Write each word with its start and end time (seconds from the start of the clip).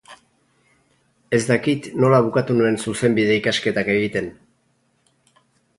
Ez 1.39 1.41
dakit 1.51 1.91
nola 2.05 2.23
bukatu 2.29 2.57
nuen 2.59 2.81
Zuzenbide 2.87 3.37
ikasketak 3.43 3.95
egiten. 3.99 4.35